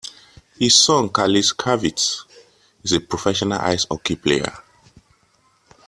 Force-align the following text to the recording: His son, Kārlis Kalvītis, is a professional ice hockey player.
His 0.61 0.73
son, 0.85 1.09
Kārlis 1.17 1.51
Kalvītis, 1.63 2.07
is 2.89 2.97
a 2.97 3.01
professional 3.11 3.59
ice 3.59 3.85
hockey 3.87 4.15
player. 4.15 4.51